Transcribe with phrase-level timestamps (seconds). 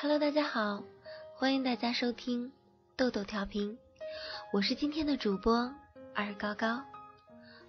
[0.00, 0.82] Hello，大家好，
[1.36, 2.50] 欢迎大家收听
[2.96, 3.78] 豆豆调频，
[4.52, 5.72] 我是今天的主播
[6.12, 6.82] 二高高。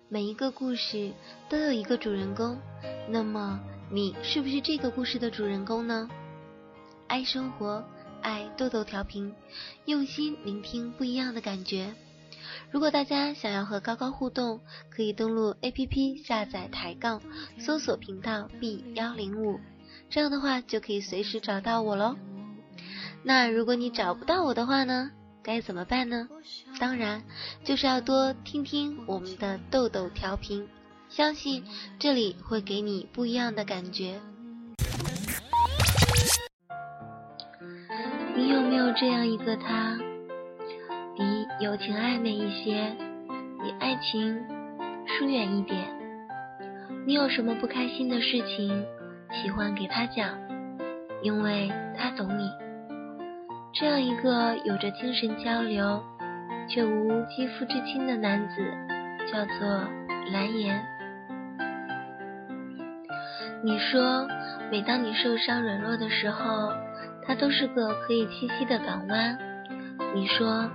[0.09, 1.13] 每一个故事
[1.47, 2.59] 都有一个主人公，
[3.07, 3.59] 那么
[3.91, 6.09] 你是不是这个故事的主人公呢？
[7.07, 7.85] 爱生活，
[8.23, 9.31] 爱豆豆调频，
[9.85, 11.93] 用心聆听不一样的感觉。
[12.71, 17.21] 如果大家想要和高高互动，可以登录 APP 下载抬杠，
[17.59, 19.59] 搜索频道 B 幺零五，
[20.09, 22.15] 这样的话就可以随时找到我喽。
[23.23, 26.27] 那如果你找不到我的话呢，该怎么办呢？
[26.79, 27.23] 当然
[27.63, 30.67] 就是要多听听我们的豆豆调频，
[31.09, 31.63] 相信
[31.97, 34.19] 这里会给你不一样的感觉。
[38.35, 39.97] 你有没有这样一个他？
[41.17, 41.23] 比
[41.63, 42.95] 友情暧昧一些，
[43.63, 44.37] 比爱情
[45.07, 45.87] 疏远一点。
[47.07, 48.85] 你有什么不开心的事情，
[49.31, 50.37] 喜欢给他讲，
[51.21, 52.49] 因为他懂你。
[53.73, 56.01] 这样一个有着精神交流
[56.69, 58.61] 却无肌肤之亲的男子，
[59.31, 59.67] 叫做
[60.31, 60.85] 蓝颜。
[63.63, 64.27] 你说，
[64.71, 66.71] 每当你受伤软弱的时候，
[67.25, 69.37] 他都是个可以栖息的港湾。
[70.13, 70.69] 你说。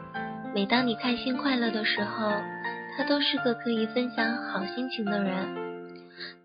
[0.52, 2.28] 每当你开心快乐的时候，
[2.96, 5.46] 他都是个可以分享好心情的人。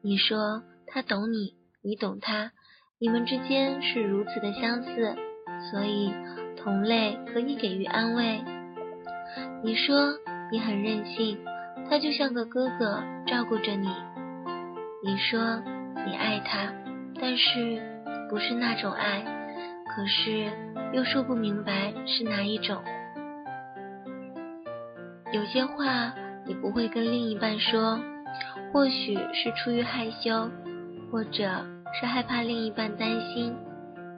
[0.03, 1.55] 你说他懂你，
[1.86, 2.52] 你懂他，
[3.00, 5.16] 你们之间是如此的相似，
[5.69, 6.11] 所以
[6.58, 8.44] 同类可以给予安慰。
[9.64, 10.16] 你说
[10.52, 11.38] 你很任性，
[11.88, 13.88] 他就像个哥哥照顾着你。
[15.03, 15.61] 你说
[16.08, 16.73] 你爱他，
[17.22, 17.80] 但是
[18.31, 19.23] 不是那种爱，
[19.95, 20.52] 可是
[20.92, 22.83] 又说不明白是哪一种。
[25.31, 26.16] 有些话
[26.47, 27.99] 你不会跟另一半说，
[28.73, 30.49] 或许是出于害羞，
[31.11, 31.64] 或者
[31.99, 33.55] 是害怕另一半担心，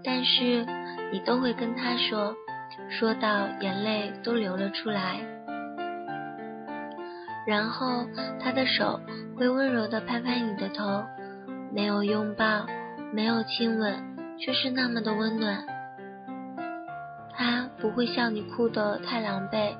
[0.03, 0.65] 但是
[1.11, 2.35] 你都会跟他说，
[2.89, 5.19] 说到眼泪都流了出来。
[7.45, 8.05] 然后
[8.39, 8.99] 他的手
[9.37, 11.03] 会温柔地拍拍你的头，
[11.71, 12.65] 没有拥抱，
[13.13, 13.93] 没有亲吻，
[14.37, 15.63] 却是那么的温暖。
[17.31, 19.75] 他不会笑你哭得太狼狈。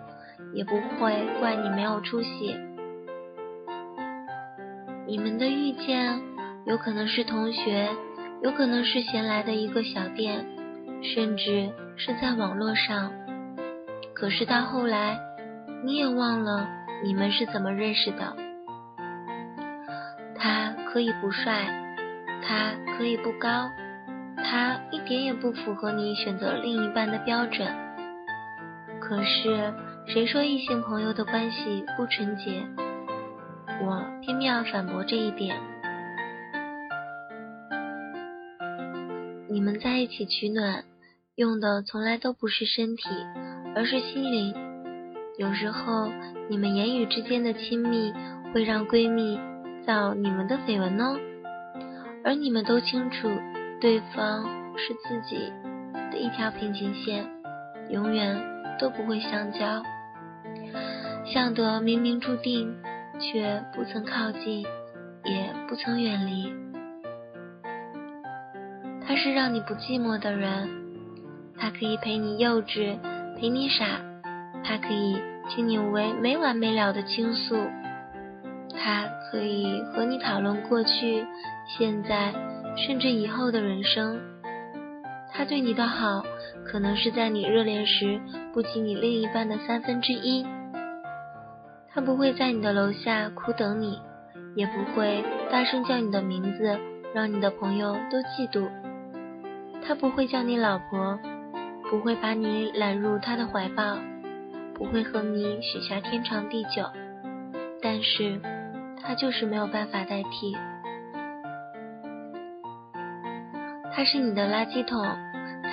[0.54, 2.56] 也不会怪你没有出息。
[5.08, 6.22] 你们的遇见
[6.68, 7.90] 有可能是同学，
[8.44, 10.46] 有可能是闲来的一个小店，
[11.02, 13.12] 甚至是在网络上。
[14.14, 15.18] 可是到后来，
[15.84, 16.68] 你也忘了
[17.04, 18.36] 你们是怎么认识的。
[20.36, 21.68] 他可以不帅，
[22.44, 23.70] 他可以不高，
[24.36, 27.68] 他一点也不符合你选择另一半的标准。
[29.00, 29.74] 可是。
[30.10, 32.66] 谁说异性朋友的关系不纯洁？
[33.82, 35.54] 我偏偏要反驳这一点。
[39.50, 40.84] 你们在一起取暖，
[41.36, 43.04] 用的从来都不是身体，
[43.76, 44.54] 而是心灵。
[45.38, 46.12] 有时候，
[46.50, 48.14] 你们言语之间的亲密
[48.54, 49.40] 会让闺蜜
[49.86, 51.18] 造你们的绯闻哦，
[52.24, 53.30] 而你们都清楚，
[53.80, 54.44] 对方
[54.78, 55.52] 是自己
[56.12, 57.26] 的一条平行线，
[57.90, 58.38] 永远
[58.80, 59.82] 都不会相交。
[61.26, 62.76] 像得明明注定，
[63.20, 64.66] 却不曾靠近，
[65.24, 66.67] 也不曾远离。
[69.08, 70.70] 他是让你不寂寞的人，
[71.58, 72.98] 他可以陪你幼稚，
[73.40, 74.02] 陪你傻，
[74.66, 75.18] 他可以
[75.50, 77.56] 听你为没完没了的倾诉，
[78.76, 81.26] 他可以和你讨论过去、
[81.66, 82.34] 现在，
[82.76, 84.20] 甚至以后的人生。
[85.32, 86.22] 他对你的好，
[86.66, 88.20] 可能是在你热恋时
[88.54, 90.46] 不及你另一半的三分之一。
[91.90, 94.02] 他不会在你的楼下苦等你，
[94.56, 96.78] 也不会大声叫你的名字，
[97.16, 98.68] 让你的朋友都嫉妒。
[99.88, 101.18] 他不会叫你老婆，
[101.90, 103.98] 不会把你揽入他的怀抱，
[104.74, 106.84] 不会和你许下天长地久。
[107.82, 108.38] 但是，
[109.02, 110.58] 他就是没有办法代替。
[113.94, 115.02] 他是你的垃圾桶，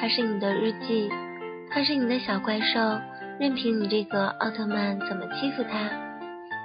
[0.01, 1.11] 他是你的日记，
[1.73, 2.79] 他是你的小怪兽，
[3.41, 5.91] 任凭你这个奥特曼怎么欺负他。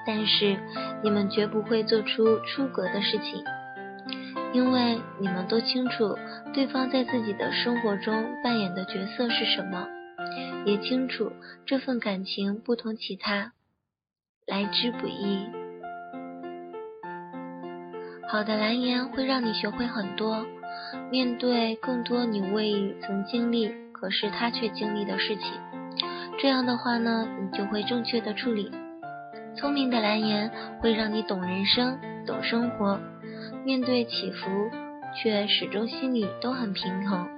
[0.06, 0.56] 但是
[1.02, 3.44] 你们绝不会做出出格的事情，
[4.52, 6.18] 因为你们都清楚
[6.54, 9.88] 对方在自己的生活中扮演的角色是什么，
[10.66, 11.32] 也清楚
[11.66, 13.54] 这份感情不同其他，
[14.48, 15.48] 来之不易。
[18.28, 20.46] 好的蓝颜会让你学会很多，
[21.12, 25.54] 面对更多你未曾经历，可是他却经历的事情，
[26.40, 28.72] 这样的话呢，你就会正确的处理。
[29.56, 30.50] 聪明的蓝颜
[30.80, 33.00] 会让你懂人生、懂生活，
[33.70, 34.72] 面对起伏
[35.14, 37.30] 却始终心里都很平衡。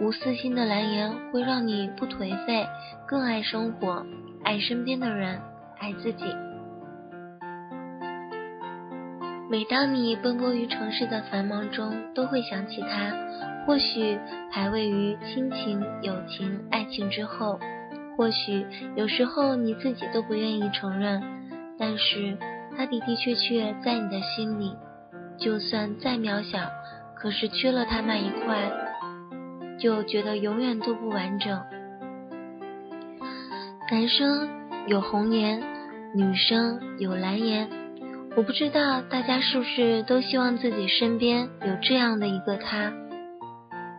[0.00, 2.66] 无私心的蓝颜会让你不颓废，
[3.06, 4.06] 更爱生活，
[4.42, 5.38] 爱身边的人，
[5.78, 6.24] 爱自己。
[9.50, 13.12] 每当你奔波于城市的繁忙中，都会想起他。
[13.66, 14.18] 或许
[14.50, 17.60] 排位于亲情、友情、爱情之后，
[18.16, 18.64] 或许
[18.96, 21.22] 有时候你自己都不愿意承认，
[21.78, 22.38] 但是
[22.74, 24.74] 他的的确确在你的心里。
[25.38, 26.58] 就算再渺小，
[27.14, 28.70] 可是缺了他那一块，
[29.78, 31.60] 就觉得永远都不完整。
[33.90, 34.48] 男生
[34.86, 35.62] 有红颜，
[36.14, 37.68] 女生有蓝颜。
[38.36, 42.92] 我不知道大家是不是都希望自己身边有这样的一个他，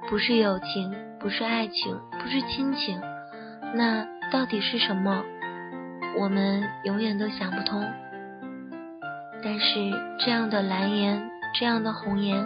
[0.10, 3.02] 不是友情，不是爱情，不是亲情，
[3.74, 5.24] 那到底是什么？
[6.18, 7.84] 我们永远都想不通。
[9.44, 12.46] 但是这样的蓝颜，这样的红颜，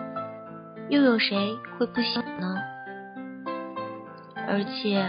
[0.89, 2.55] 又有谁会不喜欢呢？
[4.47, 5.03] 而且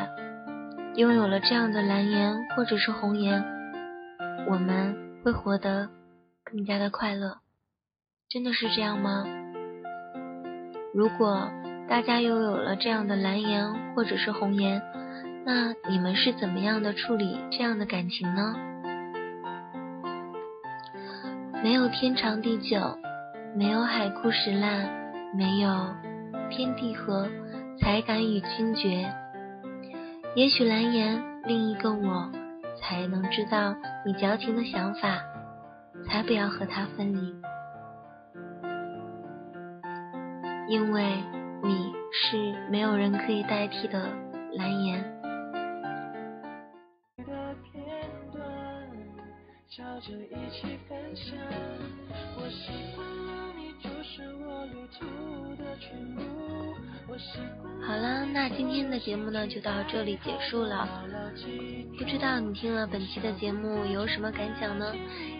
[0.96, 3.44] 拥有了这样的蓝颜或者是红颜，
[4.48, 5.88] 我们会活得。
[6.46, 7.38] 更加的快乐，
[8.28, 9.25] 真的是这样吗？
[10.92, 11.50] 如果
[11.88, 14.81] 大家拥有了这样的蓝颜或者是红颜，
[15.46, 18.54] 那你们是怎么样的处理这样的感情呢？
[21.64, 22.78] 没有天长地久，
[23.56, 24.87] 没有海枯石烂，
[25.34, 25.94] 没有
[26.50, 27.26] 天地合，
[27.81, 29.11] 才敢与君绝。
[30.34, 32.31] 也许蓝颜另一个我，
[32.76, 33.75] 才能知道
[34.05, 35.22] 你矫情的想法。
[36.06, 37.34] 才不要和他分离，
[40.69, 41.02] 因为
[41.62, 44.10] 你是没有人可以代替的
[44.52, 45.13] 蓝颜。
[50.06, 51.34] 就一起分享
[57.86, 60.86] 好了，那今天的节目呢就到这里结束了。
[61.96, 64.94] 不知道你听了本期的节目有什么感想呢？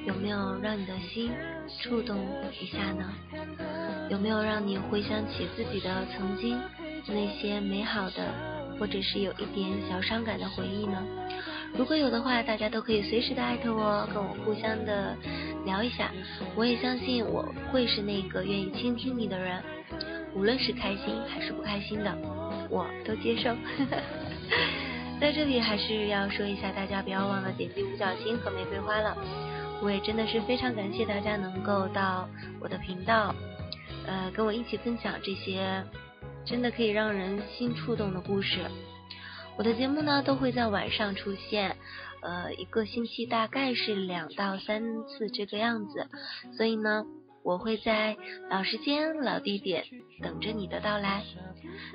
[0.07, 1.31] 有没有让你的心
[1.83, 2.17] 触动
[2.59, 3.13] 一下呢？
[4.09, 6.59] 有没有让你回想起自己的曾经
[7.09, 8.33] 那些美好的，
[8.79, 11.03] 或者是有一点小伤感的回忆呢？
[11.77, 15.17] 如果有的话，大家都可以随时的艾特我，跟我互相的
[15.65, 16.11] 聊一下。
[16.55, 19.61] 我也相信我会是那个愿意倾听你的人，
[20.35, 22.17] 无论是开心还是不开心的，
[22.71, 23.55] 我都接受。
[25.21, 29.17] 在这里还是要说一下，大家不要忘了点击五角星和玫瑰花了。
[29.83, 32.29] 我也真的是非常感谢大家能够到
[32.61, 33.35] 我的频道，
[34.07, 35.83] 呃，跟我一起分享这些
[36.45, 38.59] 真的可以让人心触动的故事。
[39.57, 41.77] 我的节目呢都会在晚上出现，
[42.23, 46.09] 呃，一个星期大概是两到三次这个样子，
[46.57, 47.05] 所以呢，
[47.45, 48.17] 我会在
[48.51, 49.85] 老时间、老地点
[50.23, 51.23] 等着你的到来。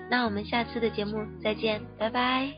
[0.09, 2.49] 那我们下次的节目再见，拜拜。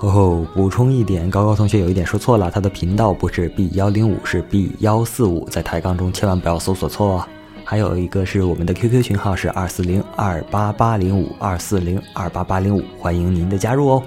[0.00, 7.28] 哦吼，补充一点，高高同学有一点说错了，他的频道不是 B 幺零五，是 B 幺四五，在抬杠中千万不要搜索错啊。
[7.70, 14.02] 还有一个是我们的 QQ 群号是二四零二八八零五二四零二八八零五，欢迎您的加入哦。